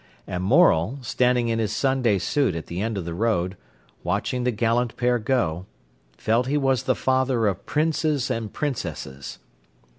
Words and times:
And 0.25 0.43
Morel, 0.43 0.97
standing 1.03 1.49
in 1.49 1.59
his 1.59 1.71
Sunday 1.71 2.17
suit 2.17 2.55
at 2.55 2.65
the 2.65 2.81
end 2.81 2.97
of 2.97 3.05
the 3.05 3.13
road, 3.13 3.55
watching 4.03 4.45
the 4.45 4.49
gallant 4.51 4.97
pair 4.97 5.19
go, 5.19 5.67
felt 6.17 6.47
he 6.47 6.57
was 6.57 6.81
the 6.85 6.95
father 6.95 7.45
of 7.45 7.67
princes 7.67 8.31
and 8.31 8.51
princesses. 8.51 9.37